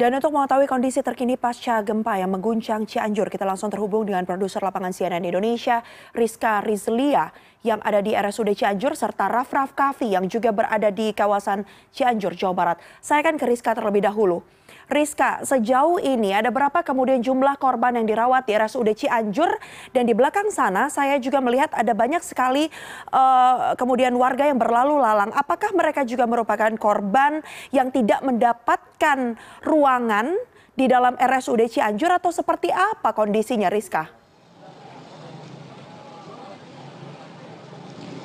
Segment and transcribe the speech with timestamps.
[0.00, 4.64] Dan untuk mengetahui kondisi terkini pasca gempa yang mengguncang Cianjur, kita langsung terhubung dengan produser
[4.64, 5.84] lapangan CNN Indonesia,
[6.16, 7.28] Rizka Rizlia,
[7.60, 12.32] yang ada di RSUD Cianjur, serta Raf Raf Kavi yang juga berada di kawasan Cianjur,
[12.32, 12.76] Jawa Barat.
[13.04, 14.40] Saya akan ke Rizka terlebih dahulu.
[14.90, 19.56] Rizka, sejauh ini ada berapa kemudian jumlah korban yang dirawat di RSUD Cianjur
[19.96, 22.68] dan di belakang sana saya juga melihat ada banyak sekali
[23.14, 25.32] uh, kemudian warga yang berlalu lalang.
[25.32, 27.40] Apakah mereka juga merupakan korban
[27.72, 30.34] yang tidak mendapatkan ruangan
[30.74, 34.19] di dalam RSUD Cianjur atau seperti apa kondisinya Rizka?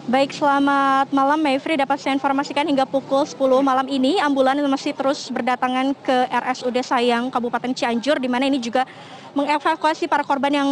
[0.05, 1.81] Baik, selamat malam Mayfri.
[1.81, 7.33] Dapat saya informasikan hingga pukul 10 malam ini ambulan masih terus berdatangan ke RSUD Sayang
[7.33, 8.85] Kabupaten Cianjur di mana ini juga
[9.33, 10.69] mengevakuasi para korban yang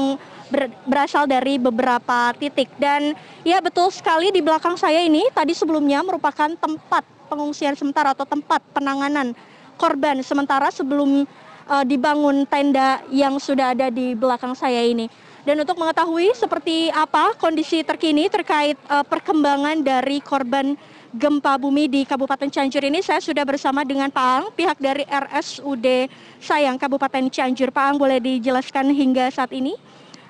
[0.53, 2.69] ber, berasal dari beberapa titik.
[2.77, 8.29] Dan ya betul sekali di belakang saya ini tadi sebelumnya merupakan tempat pengungsian sementara atau
[8.29, 9.33] tempat penanganan
[9.81, 11.25] korban sementara sebelum
[11.65, 15.09] uh, dibangun tenda yang sudah ada di belakang saya ini.
[15.43, 20.79] Dan untuk mengetahui seperti apa kondisi terkini terkait uh, perkembangan dari korban
[21.11, 26.07] gempa bumi di Kabupaten Cianjur ini, saya sudah bersama dengan Pak Ang, pihak dari RSUD
[26.39, 27.75] Sayang Kabupaten Cianjur.
[27.75, 29.75] Pak Ang boleh dijelaskan hingga saat ini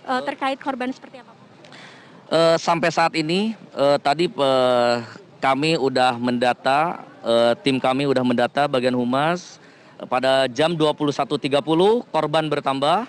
[0.09, 1.31] uh, terkait korban seperti apa?
[2.33, 4.97] Uh, sampai saat ini uh, tadi uh,
[5.37, 9.61] kami sudah mendata, uh, tim kami sudah mendata bagian humas
[10.09, 11.53] pada jam 21.30
[12.09, 13.05] korban bertambah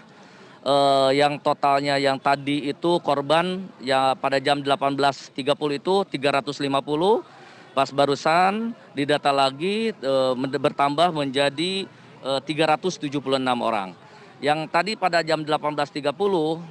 [0.64, 5.36] uh, yang totalnya yang tadi itu korban ya pada jam 18.30
[5.78, 11.84] itu 350 pas barusan didata lagi uh, bertambah menjadi
[12.24, 13.12] uh, 376
[13.60, 13.92] orang.
[14.42, 16.10] Yang tadi pada jam 18.30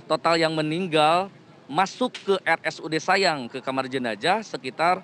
[0.09, 1.31] total yang meninggal
[1.67, 5.03] masuk ke RSUD Sayang ke kamar jenazah sekitar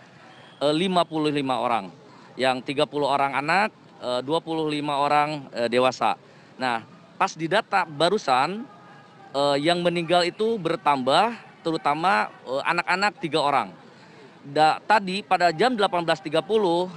[0.60, 1.92] uh, 55 orang.
[2.40, 6.16] Yang 30 orang anak, uh, 25 orang uh, dewasa.
[6.56, 6.84] Nah,
[7.20, 8.64] pas didata barusan
[9.34, 13.70] uh, yang meninggal itu bertambah terutama uh, anak-anak tiga orang.
[14.40, 16.32] Da, tadi pada jam 18.30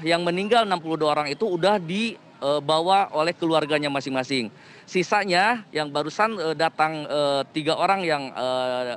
[0.07, 4.49] yang meninggal 62 orang itu udah dibawa uh, oleh keluarganya masing-masing.
[4.87, 8.95] Sisanya yang barusan uh, datang uh, tiga orang yang uh,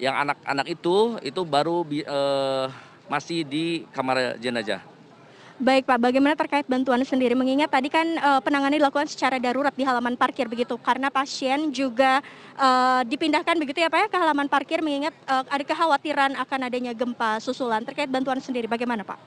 [0.00, 2.72] yang anak-anak itu itu baru uh,
[3.10, 4.80] masih di kamar jenazah.
[5.60, 7.36] Baik Pak, bagaimana terkait bantuan sendiri?
[7.36, 12.24] Mengingat tadi kan uh, penanganan dilakukan secara darurat di halaman parkir begitu, karena pasien juga
[12.56, 16.96] uh, dipindahkan begitu ya Pak ya ke halaman parkir, mengingat uh, ada kekhawatiran akan adanya
[16.96, 17.84] gempa susulan.
[17.84, 19.20] Terkait bantuan sendiri, bagaimana Pak?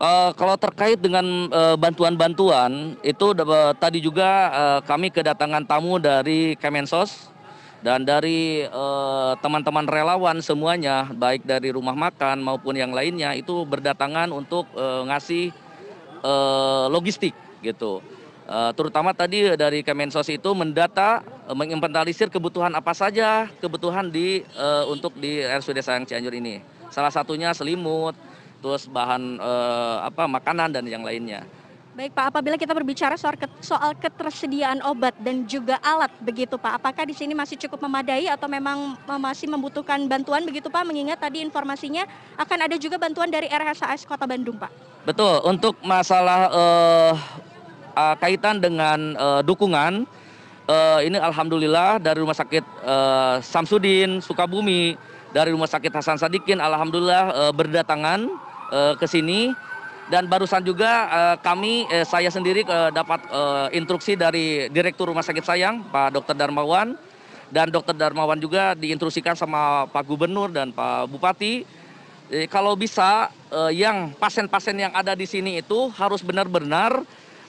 [0.00, 6.56] Uh, kalau terkait dengan bantuan-bantuan uh, itu uh, tadi juga uh, kami kedatangan tamu dari
[6.64, 7.28] Kemensos
[7.84, 8.64] dan dari
[9.44, 15.52] teman-teman relawan semuanya baik dari rumah makan maupun yang lainnya itu berdatangan untuk uh, ngasih
[16.24, 18.00] uh, logistik gitu.
[18.44, 24.40] Uh, terutama tadi dari Kemensos itu mendata, uh, kebutuhan apa saja kebutuhan di
[24.88, 26.64] untuk di RSUD Sayang Cianjur ini.
[26.88, 28.16] Salah satunya selimut,
[28.64, 29.40] terus bahan
[30.04, 31.44] apa makanan dan yang lainnya.
[31.94, 37.06] Baik Pak, apabila kita berbicara soal, soal ketersediaan obat dan juga alat begitu Pak, apakah
[37.06, 40.82] di sini masih cukup memadai atau memang masih membutuhkan bantuan begitu Pak?
[40.82, 42.02] Mengingat tadi informasinya
[42.34, 44.93] akan ada juga bantuan dari RSAS Kota Bandung Pak.
[45.04, 47.12] Betul, untuk masalah uh,
[47.92, 50.08] uh, kaitan dengan uh, dukungan,
[50.64, 54.96] uh, ini Alhamdulillah dari Rumah Sakit uh, Samsudin, Sukabumi,
[55.36, 58.32] dari Rumah Sakit Hasan Sadikin, Alhamdulillah uh, berdatangan
[58.72, 59.52] uh, ke sini
[60.08, 65.20] dan barusan juga uh, kami uh, saya sendiri uh, dapat uh, instruksi dari Direktur Rumah
[65.20, 66.32] Sakit Sayang Pak Dr.
[66.32, 66.96] Darmawan
[67.52, 67.92] dan Dr.
[67.92, 71.83] Darmawan juga diinstruksikan sama Pak Gubernur dan Pak Bupati
[72.32, 77.02] eh, kalau bisa uh, yang pasien-pasien yang ada di sini itu harus benar-benar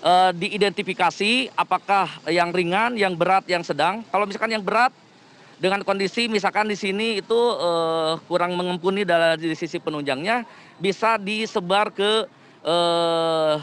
[0.04, 4.04] uh, diidentifikasi apakah yang ringan, yang berat, yang sedang.
[4.10, 4.92] Kalau misalkan yang berat
[5.56, 10.44] dengan kondisi misalkan di sini itu uh, kurang mengempuni dari sisi penunjangnya
[10.84, 12.28] bisa disebar ke
[12.66, 13.56] eh,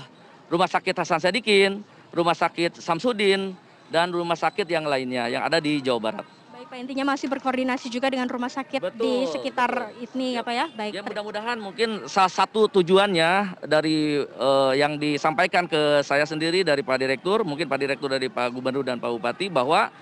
[0.49, 3.53] Rumah Sakit Hasan Sadikin, Rumah Sakit Samsudin,
[3.93, 6.27] dan rumah sakit yang lainnya yang ada di Jawa Barat.
[6.73, 10.09] Pak, intinya masih berkoordinasi juga dengan rumah sakit betul, di sekitar betul.
[10.09, 10.67] ini ya Pak ya?
[10.73, 10.93] Baik.
[10.97, 16.97] Ya mudah-mudahan mungkin salah satu tujuannya dari uh, yang disampaikan ke saya sendiri dari Pak
[16.97, 19.93] Direktur, mungkin Pak Direktur dari Pak Gubernur dan Pak Bupati bahwa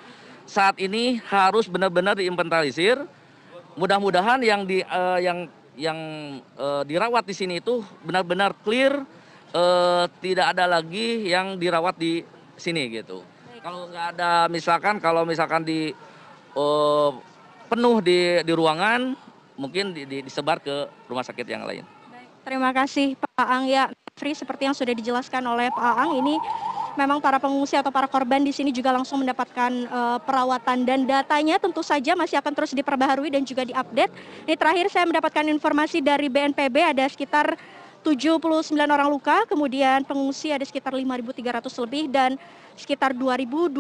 [0.47, 3.03] saat ini harus benar-benar diinventarisir.
[3.75, 5.99] Mudah-mudahan yang di uh, yang yang
[6.55, 8.95] uh, dirawat di sini itu benar-benar clear,
[9.59, 12.23] uh, tidak ada lagi yang dirawat di
[12.55, 13.27] sini gitu.
[13.59, 15.91] Kalau nggak ada misalkan kalau misalkan di
[16.57, 17.11] uh,
[17.71, 19.15] penuh di di ruangan,
[19.55, 21.85] mungkin di, di, disebar ke rumah sakit yang lain.
[22.41, 26.35] Terima kasih Pak Ang ya, Free seperti yang sudah dijelaskan oleh Pak Ang ini
[26.99, 31.61] memang para pengungsi atau para korban di sini juga langsung mendapatkan uh, perawatan dan datanya
[31.61, 34.11] tentu saja masih akan terus diperbaharui dan juga diupdate.
[34.49, 37.55] Ini terakhir saya mendapatkan informasi dari BNPB ada sekitar
[38.01, 42.41] 79 orang luka, kemudian pengungsi ada sekitar 5.300 lebih dan
[42.73, 43.77] sekitar 2.200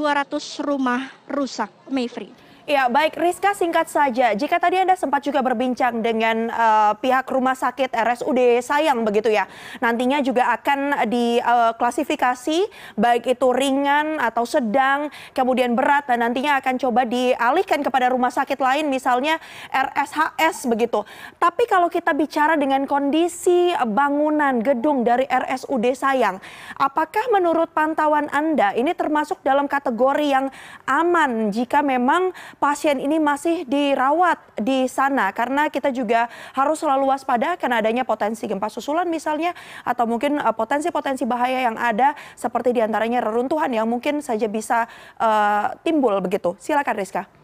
[0.60, 1.72] rumah rusak.
[1.88, 2.49] Mayfrey.
[2.68, 4.36] Ya, baik Rizka singkat saja.
[4.36, 9.48] Jika tadi Anda sempat juga berbincang dengan uh, pihak rumah sakit RSUD Sayang begitu ya.
[9.80, 16.76] Nantinya juga akan diklasifikasi uh, baik itu ringan atau sedang, kemudian berat dan nantinya akan
[16.76, 19.40] coba dialihkan kepada rumah sakit lain misalnya
[19.72, 21.00] RSHS begitu.
[21.40, 26.36] Tapi kalau kita bicara dengan kondisi bangunan gedung dari RSUD Sayang,
[26.76, 30.52] apakah menurut pantauan Anda ini termasuk dalam kategori yang
[30.84, 36.26] aman jika memang pasien ini masih dirawat di sana karena kita juga
[36.56, 39.54] harus selalu waspada karena adanya potensi gempa susulan misalnya
[39.86, 44.86] atau mungkin eh, potensi-potensi bahaya yang ada seperti di antaranya reruntuhan yang mungkin saja bisa
[45.20, 46.56] uh, timbul begitu.
[46.58, 47.39] Silakan Rizka.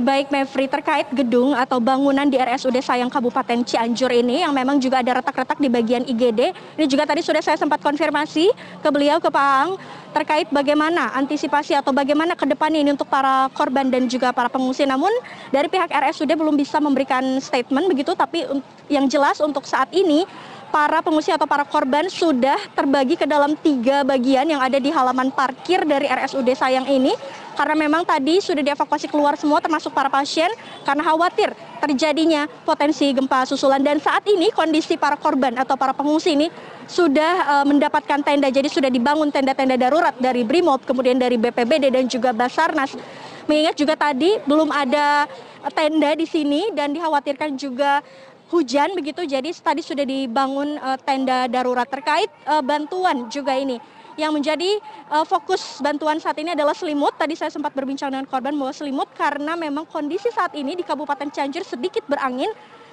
[0.00, 5.04] Baik Mevri, terkait gedung atau bangunan di RSUD Sayang Kabupaten Cianjur ini yang memang juga
[5.04, 6.56] ada retak-retak di bagian IGD.
[6.80, 8.48] Ini juga tadi sudah saya sempat konfirmasi
[8.80, 9.76] ke beliau, ke Pak Ang,
[10.16, 14.88] terkait bagaimana antisipasi atau bagaimana ke depannya ini untuk para korban dan juga para pengungsi.
[14.88, 15.12] Namun
[15.52, 18.48] dari pihak RSUD belum bisa memberikan statement begitu, tapi
[18.88, 20.24] yang jelas untuk saat ini
[20.70, 25.28] para pengungsi atau para korban sudah terbagi ke dalam tiga bagian yang ada di halaman
[25.34, 27.12] parkir dari RSUD Sayang ini.
[27.58, 30.48] Karena memang tadi sudah dievakuasi keluar semua termasuk para pasien
[30.86, 31.52] karena khawatir
[31.82, 33.82] terjadinya potensi gempa susulan.
[33.84, 36.48] Dan saat ini kondisi para korban atau para pengungsi ini
[36.88, 38.48] sudah uh, mendapatkan tenda.
[38.48, 42.96] Jadi sudah dibangun tenda-tenda darurat dari Brimob kemudian dari BPBD dan juga Basarnas.
[43.44, 45.26] Mengingat juga tadi belum ada
[45.68, 48.00] tenda di sini dan dikhawatirkan juga
[48.50, 53.78] hujan begitu jadi tadi sudah dibangun uh, tenda darurat terkait uh, bantuan juga ini
[54.18, 57.14] yang menjadi uh, fokus bantuan saat ini adalah selimut.
[57.16, 61.30] Tadi saya sempat berbincang dengan korban bahwa selimut karena memang kondisi saat ini di Kabupaten
[61.30, 62.50] Cianjur sedikit berangin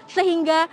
[0.08, 0.72] sehingga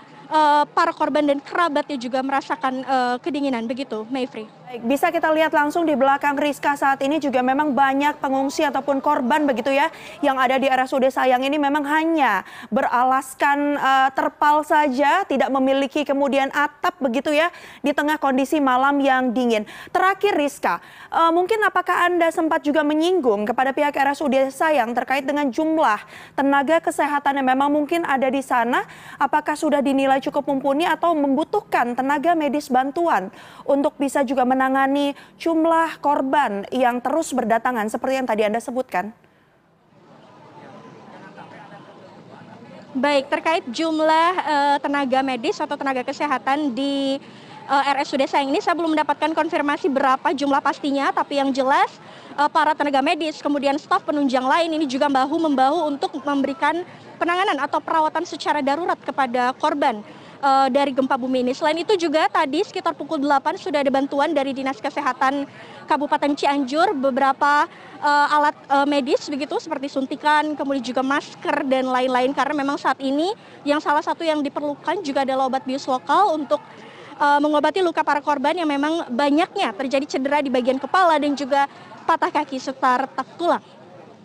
[0.72, 2.80] para korban dan kerabatnya juga merasakan
[3.20, 4.48] kedinginan begitu, Mayfrey.
[4.82, 9.46] Bisa kita lihat langsung di belakang Rizka saat ini juga memang banyak pengungsi ataupun korban
[9.46, 9.86] begitu ya
[10.18, 12.42] yang ada di RSUD Sayang ini memang hanya
[12.74, 17.54] beralaskan uh, terpal saja, tidak memiliki kemudian atap begitu ya
[17.86, 19.62] di tengah kondisi malam yang dingin.
[19.94, 25.54] Terakhir Rizka, uh, mungkin apakah Anda sempat juga menyinggung kepada pihak RSUD Sayang terkait dengan
[25.54, 26.02] jumlah
[26.34, 28.82] tenaga kesehatan yang memang mungkin ada di sana,
[29.22, 33.30] apakah sudah dinilai cukup mumpuni atau membutuhkan tenaga medis bantuan
[33.62, 39.12] untuk bisa juga menangani menangani jumlah korban yang terus berdatangan seperti yang tadi Anda sebutkan?
[42.96, 47.18] Baik, terkait jumlah uh, tenaga medis atau tenaga kesehatan di
[47.68, 51.90] uh, eh, RSUD Sayang ini saya belum mendapatkan konfirmasi berapa jumlah pastinya, tapi yang jelas
[52.38, 56.86] uh, para tenaga medis, kemudian staf penunjang lain ini juga bahu membahu untuk memberikan
[57.18, 60.00] penanganan atau perawatan secara darurat kepada korban
[60.44, 61.52] uh, dari gempa bumi ini.
[61.56, 65.48] Selain itu juga tadi sekitar pukul 8 sudah ada bantuan dari Dinas Kesehatan
[65.88, 67.64] Kabupaten Cianjur beberapa
[68.04, 73.00] uh, alat uh, medis begitu seperti suntikan, kemudian juga masker dan lain-lain karena memang saat
[73.00, 73.32] ini
[73.64, 76.60] yang salah satu yang diperlukan juga adalah obat bius lokal untuk
[77.16, 81.66] uh, mengobati luka para korban yang memang banyaknya terjadi cedera di bagian kepala dan juga
[82.04, 83.64] patah kaki serta retak tulang.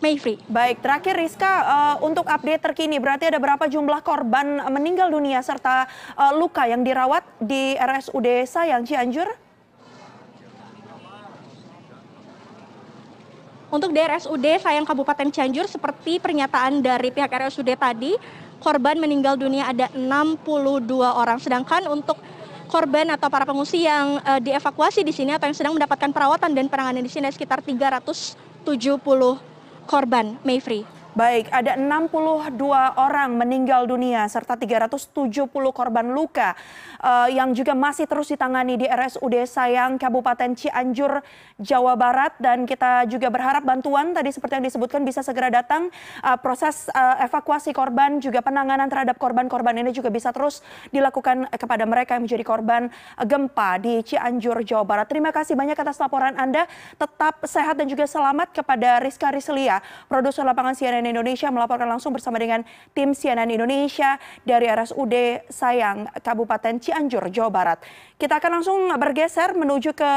[0.00, 0.40] Mayfrey.
[0.48, 5.84] Baik, terakhir Rizka, uh, untuk update terkini, berarti ada berapa jumlah korban meninggal dunia serta
[6.16, 9.28] uh, luka yang dirawat di RSUD Sayang Cianjur?
[13.68, 18.16] Untuk di RSUD Sayang Kabupaten Cianjur, seperti pernyataan dari pihak RSUD tadi,
[18.56, 21.36] korban meninggal dunia ada 62 orang.
[21.36, 22.16] Sedangkan untuk
[22.72, 26.72] korban atau para pengungsi yang uh, dievakuasi di sini atau yang sedang mendapatkan perawatan dan
[26.72, 28.32] penanganan di sini sekitar 370
[29.90, 30.86] korban Mayfrey.
[31.20, 32.56] Baik, ada 62
[32.96, 36.56] orang meninggal dunia serta 370 korban luka
[36.96, 41.20] uh, yang juga masih terus ditangani di RSUD Sayang Kabupaten Cianjur,
[41.60, 45.92] Jawa Barat dan kita juga berharap bantuan tadi seperti yang disebutkan bisa segera datang
[46.24, 51.84] uh, proses uh, evakuasi korban juga penanganan terhadap korban-korban ini juga bisa terus dilakukan kepada
[51.84, 52.88] mereka yang menjadi korban
[53.28, 55.04] gempa di Cianjur, Jawa Barat.
[55.04, 56.64] Terima kasih banyak atas laporan Anda.
[56.96, 62.38] Tetap sehat dan juga selamat kepada Rizka Rislia, produser lapangan CNN Indonesia melaporkan langsung bersama
[62.38, 62.62] dengan
[62.94, 67.78] tim CNN Indonesia dari RSUD Sayang, Kabupaten Cianjur, Jawa Barat.
[68.14, 70.12] Kita akan langsung bergeser menuju ke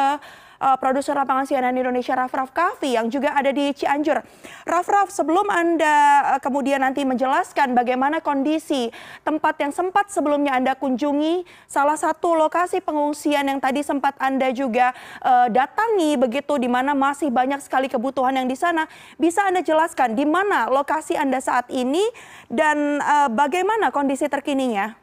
[0.63, 4.23] uh, produser lapangan CNN Indonesia Raff Raff Kaffi yang juga ada di Cianjur.
[4.63, 5.95] Raff Raff, sebelum Anda
[6.35, 8.87] uh, kemudian nanti menjelaskan bagaimana kondisi
[9.27, 14.95] tempat yang sempat sebelumnya Anda kunjungi, salah satu lokasi pengungsian yang tadi sempat Anda juga
[15.19, 18.87] uh, datangi begitu di mana masih banyak sekali kebutuhan yang di sana,
[19.19, 22.07] bisa Anda jelaskan di mana lokasi Anda saat ini
[22.47, 25.02] dan uh, bagaimana kondisi terkininya?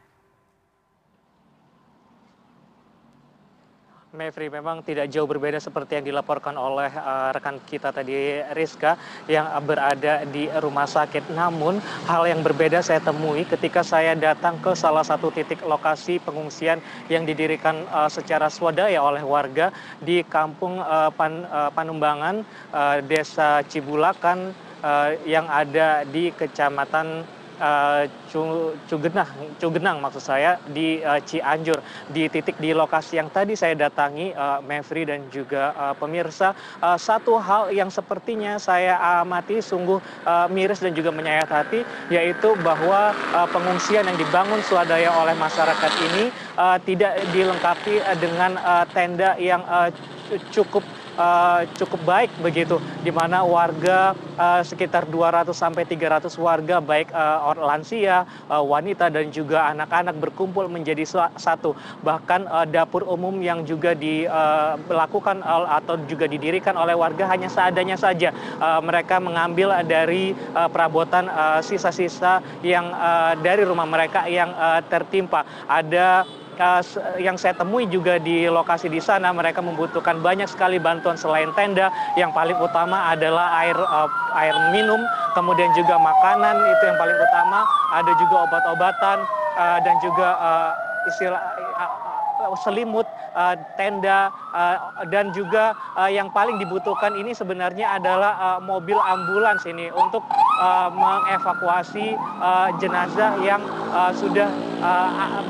[4.11, 9.47] Mevri memang tidak jauh berbeda seperti yang dilaporkan oleh uh, rekan kita tadi Rizka yang
[9.63, 11.31] berada di rumah sakit.
[11.31, 11.79] Namun
[12.11, 17.23] hal yang berbeda saya temui ketika saya datang ke salah satu titik lokasi pengungsian yang
[17.23, 19.71] didirikan uh, secara swadaya oleh warga
[20.03, 21.07] di Kampung uh,
[21.71, 22.43] Panumbangan,
[23.07, 24.51] Desa Cibulakan
[25.23, 27.23] yang ada di Kecamatan
[28.89, 29.29] Cugenang,
[29.61, 31.77] Cugenang maksud saya di uh, Cianjur.
[32.09, 36.57] Di titik di lokasi yang tadi saya datangi uh, Mevri dan juga pemirsa.
[36.97, 43.13] Satu hal yang sepertinya saya amati sungguh uh, miris dan juga menyayat hati yaitu bahwa
[43.53, 46.25] pengungsian yang dibangun swadaya oleh masyarakat ini
[46.83, 48.57] tidak dilengkapi dengan
[48.91, 49.63] tenda yang
[50.51, 50.83] cukup
[51.21, 57.53] uh, cukup baik begitu di mana warga uh, sekitar 200 sampai 300 warga baik uh,
[57.61, 61.05] lansia, uh, wanita dan juga anak-anak berkumpul menjadi
[61.37, 61.77] satu.
[62.01, 67.97] Bahkan uh, dapur umum yang juga dilakukan uh, atau juga didirikan oleh warga hanya seadanya
[67.97, 68.33] saja.
[68.57, 71.29] Uh, mereka mengambil dari uh, perabotan
[71.61, 75.45] sisa-sisa uh, yang uh, dari rumah mereka yang uh, tertimpa.
[75.67, 76.25] Ada
[77.17, 81.89] yang saya temui juga di lokasi di sana mereka membutuhkan banyak sekali bantuan selain tenda.
[82.13, 85.01] Yang paling utama adalah air uh, air minum
[85.33, 87.59] kemudian juga makanan itu yang paling utama.
[87.97, 89.17] Ada juga obat-obatan
[89.57, 90.27] uh, dan juga
[91.09, 91.41] istilah
[92.61, 93.05] selimut,
[93.73, 94.29] tenda,
[95.09, 95.73] dan juga
[96.09, 100.21] yang paling dibutuhkan ini sebenarnya adalah mobil ambulans ini untuk
[100.93, 102.17] mengevakuasi
[102.77, 103.61] jenazah yang
[104.13, 104.49] sudah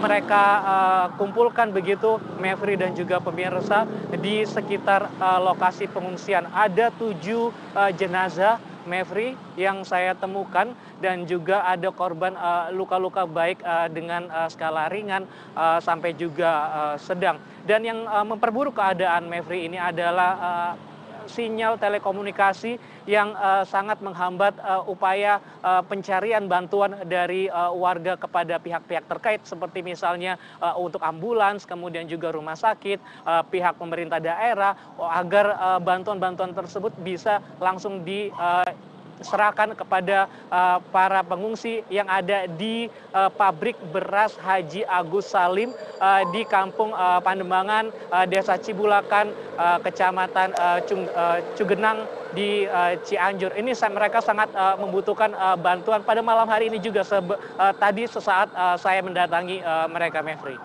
[0.03, 0.43] mereka
[1.15, 3.87] kumpulkan begitu Mevri dan juga pemirsa
[4.19, 5.07] di sekitar
[5.39, 6.51] lokasi pengungsian.
[6.51, 7.49] Ada tujuh
[7.95, 12.33] jenazah Mevri yang saya temukan dan juga ada korban
[12.73, 17.37] luka-luka uh, baik uh, dengan uh, skala ringan uh, sampai juga uh, sedang.
[17.65, 20.71] Dan yang uh, memperburuk keadaan Mevri ini adalah uh,
[21.27, 22.77] sinyal telekomunikasi
[23.09, 29.41] yang uh, sangat menghambat uh, upaya uh, pencarian bantuan dari warga kepada pihak-pihak terkait.
[29.43, 30.37] Seperti misalnya
[30.77, 33.01] untuk ambulans, kemudian juga rumah sakit,
[33.49, 38.29] pihak pemerintah daerah agar bantuan-bantuan uh, tersebut bisa langsung di
[39.21, 46.21] serahkan kepada uh, para pengungsi yang ada di uh, pabrik beras Haji Agus Salim uh,
[46.33, 49.31] di Kampung Pandembangan, uh, Desa Cibulakan,
[49.85, 50.53] Kecamatan
[51.55, 52.65] Cugenang di
[53.05, 53.53] Cianjur.
[53.53, 57.03] Ini mereka sangat uh, membutuhkan uh, bantuan pada malam hari ini juga
[57.77, 59.61] tadi sesaat saya mendatangi
[59.91, 60.57] mereka Mevri.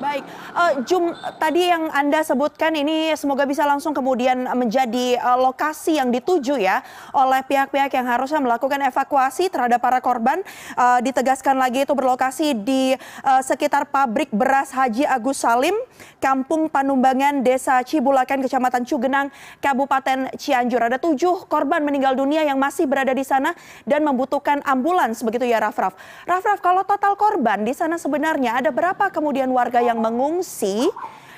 [0.00, 0.24] Baik,
[0.56, 6.08] uh, Jum tadi yang Anda sebutkan ini semoga bisa langsung kemudian menjadi uh, lokasi yang
[6.08, 6.80] dituju ya
[7.12, 10.40] oleh pihak-pihak yang harusnya melakukan evakuasi terhadap para korban.
[10.78, 12.96] Uh, ditegaskan lagi itu berlokasi di
[13.26, 15.74] uh, sekitar pabrik beras Haji Agus Salim,
[16.22, 19.28] Kampung Panumbangan, Desa Cibulakan, Kecamatan Cugenang,
[19.60, 20.80] Kabupaten Cianjur.
[20.88, 23.52] Ada tujuh korban meninggal dunia yang masih berada di sana
[23.84, 25.98] dan membutuhkan ambulans begitu ya Raff-Raff.
[26.24, 30.86] Raff-Raff, kalau total korban di sana sebenarnya ada berapa kemudian warga yang mengungsi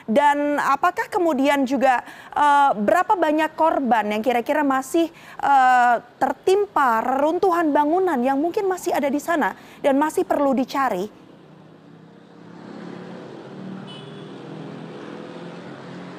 [0.04, 2.04] dan apakah kemudian juga
[2.36, 5.08] uh, berapa banyak korban yang kira-kira masih
[5.40, 11.08] uh, tertimpa reruntuhan bangunan yang mungkin masih ada di sana dan masih perlu dicari?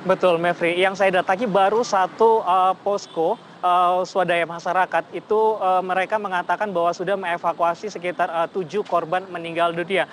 [0.05, 0.77] Betul, Mevri.
[0.77, 3.41] Yang saya datangi baru satu uh, posko
[4.05, 10.05] swadaya masyarakat itu uh, mereka mengatakan bahwa sudah mengevakuasi sekitar uh, tujuh korban meninggal dunia.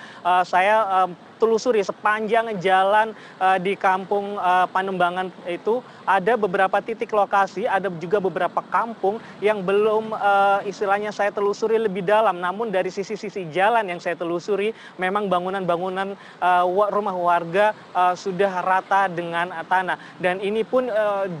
[0.43, 1.07] Saya
[1.37, 3.11] telusuri sepanjang jalan
[3.59, 4.39] di kampung
[4.71, 10.15] Panembangan itu ada beberapa titik lokasi, ada juga beberapa kampung yang belum
[10.63, 12.39] istilahnya saya telusuri lebih dalam.
[12.39, 16.15] Namun dari sisi-sisi jalan yang saya telusuri, memang bangunan-bangunan
[16.89, 17.75] rumah warga
[18.15, 19.99] sudah rata dengan tanah.
[20.23, 20.87] Dan ini pun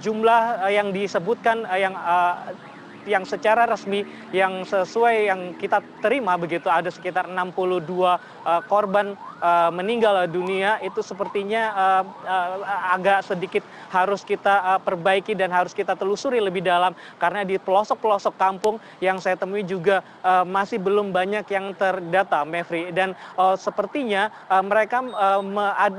[0.03, 2.35] jumlah yang disebutkan yang uh,
[3.03, 8.15] yang secara resmi yang sesuai yang kita terima begitu ada sekitar 62 uh,
[8.67, 9.15] korban
[9.75, 11.75] meninggal dunia itu sepertinya
[12.95, 16.95] agak sedikit harus kita perbaiki dan harus kita telusuri lebih dalam.
[17.19, 19.99] Karena di pelosok-pelosok kampung yang saya temui juga
[20.47, 22.95] masih belum banyak yang terdata Mevri.
[22.95, 23.11] Dan
[23.59, 24.31] sepertinya
[24.63, 25.03] mereka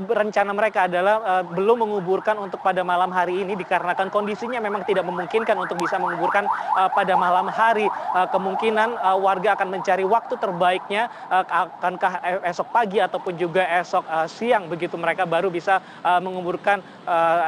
[0.09, 5.61] rencana mereka adalah belum menguburkan untuk pada malam hari ini dikarenakan kondisinya memang tidak memungkinkan
[5.61, 6.49] untuk bisa menguburkan
[6.97, 7.93] pada malam hari.
[8.33, 15.23] Kemungkinan warga akan mencari waktu terbaiknya akankah esok pagi ataupun juga esok siang begitu mereka
[15.23, 15.79] baru bisa
[16.19, 16.83] menguburkan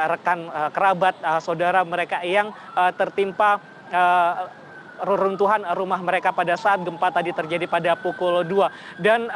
[0.07, 2.53] rekan kerabat saudara mereka yang
[2.95, 3.59] tertimpa
[4.97, 9.27] reruntuhan rumah mereka pada saat gempa tadi terjadi pada pukul 2 dan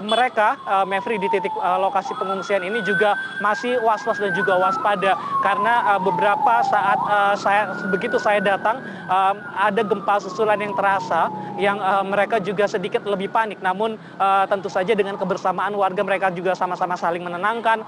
[0.00, 3.12] mereka uh, Mevri di titik uh, lokasi pengungsian ini juga
[3.44, 7.00] masih was-was dan juga waspada karena uh, beberapa saat
[7.90, 8.80] begitu saya datang
[9.58, 13.58] ada gempa susulan yang terasa yang mereka juga sedikit lebih panik.
[13.60, 13.98] Namun
[14.48, 17.82] tentu saja dengan kebersamaan warga mereka juga sama-sama saling menenangkan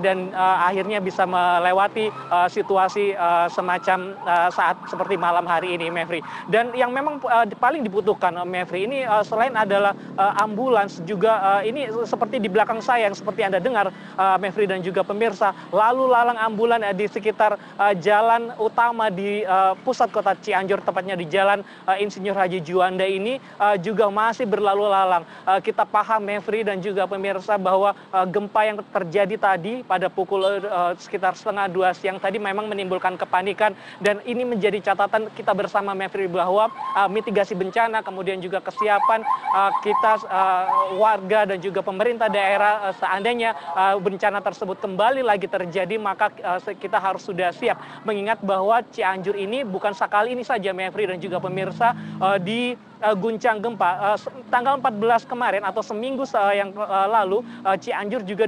[0.00, 2.08] dan akhirnya bisa melewati
[2.48, 3.14] situasi
[3.52, 4.16] semacam
[4.50, 7.20] saat seperti malam hari ini Mevri dan yang memang
[7.58, 9.92] paling dibutuhkan uh, Mevri ini selain adalah
[10.40, 14.80] ambulans juga uh, ini seperti di belakang saya yang seperti Anda dengar uh, Mevri dan
[14.80, 20.32] juga pemirsa lalu lalang ambulan uh, di sekitar uh, jalan utama di uh, pusat kota
[20.40, 25.28] Cianjur tepatnya di jalan uh, Insinyur Haji Juanda ini uh, juga masih berlalu lalang.
[25.44, 30.40] Uh, kita paham Mevri dan juga pemirsa bahwa uh, gempa yang terjadi tadi pada pukul
[30.40, 35.92] uh, sekitar setengah dua siang tadi memang menimbulkan kepanikan dan ini menjadi catatan kita bersama
[35.92, 39.20] Mevri bahwa uh, mitigasi bencana kemudian juga kesiapan
[39.52, 45.50] uh, kita uh, warga dan juga pemerintah daerah uh, seandainya uh, bencana tersebut kembali lagi
[45.50, 47.82] terjadi maka uh, kita harus sudah siap.
[48.06, 51.96] Mengingat bahwa Cianjur ini bukan sekali ini saja Mevri dan juga pemirsa
[52.44, 52.76] di
[53.18, 54.16] guncang gempa.
[54.48, 56.72] Tanggal 14 kemarin atau seminggu yang
[57.08, 57.40] lalu
[57.80, 58.44] Cianjur juga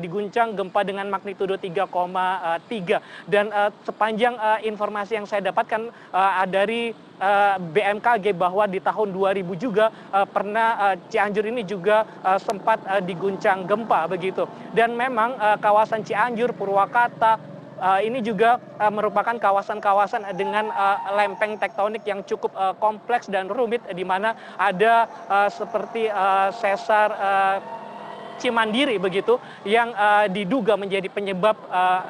[0.00, 3.48] diguncang gempa dengan magnitudo 3,3 dan
[3.84, 5.92] sepanjang informasi yang saya dapatkan
[6.48, 6.96] dari
[7.60, 9.94] BMKG bahwa di tahun 2000 juga
[10.34, 12.02] pernah Cianjur ini juga
[12.42, 14.44] sempat diguncang gempa begitu
[14.74, 17.38] dan memang kawasan Cianjur Purwakarta
[18.02, 18.58] ini juga
[18.90, 20.70] merupakan kawasan-kawasan dengan
[21.14, 22.50] lempeng tektonik yang cukup
[22.82, 25.06] kompleks dan rumit di mana ada
[25.50, 26.10] seperti
[26.58, 27.08] sesar
[28.34, 29.94] Cimandiri begitu yang
[30.34, 31.54] diduga menjadi penyebab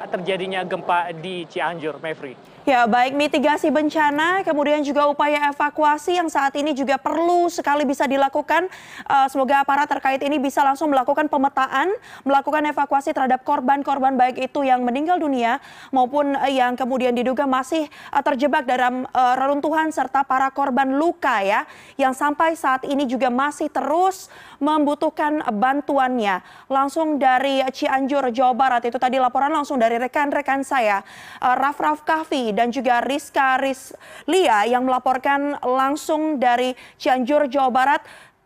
[0.09, 2.54] terjadinya gempa di Cianjur, Mevri.
[2.65, 8.09] Ya, baik mitigasi bencana, kemudian juga upaya evakuasi yang saat ini juga perlu sekali bisa
[8.09, 8.65] dilakukan.
[9.05, 11.93] Uh, semoga aparat terkait ini bisa langsung melakukan pemetaan,
[12.25, 15.61] melakukan evakuasi terhadap korban-korban baik itu yang meninggal dunia
[15.93, 21.45] maupun uh, yang kemudian diduga masih uh, terjebak dalam uh, reruntuhan serta para korban luka
[21.45, 21.69] ya,
[22.01, 24.25] yang sampai saat ini juga masih terus
[24.57, 26.41] membutuhkan bantuannya.
[26.65, 31.05] Langsung dari Cianjur, Jawa Barat itu tadi laporan langsung dari rekan-rekan saya,
[31.45, 38.01] uh, Raf Raf Kahfi dan juga Rizka Rizlia yang melaporkan langsung dari Cianjur, Jawa Barat.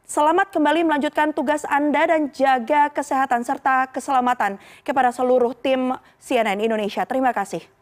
[0.10, 7.06] Selamat kembali melanjutkan tugas Anda dan jaga kesehatan serta keselamatan kepada seluruh tim CNN Indonesia.
[7.06, 7.79] Terima kasih.